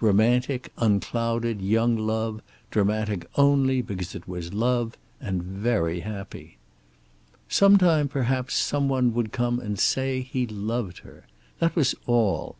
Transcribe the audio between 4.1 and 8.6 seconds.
it was love, and very happy. Sometime, perhaps,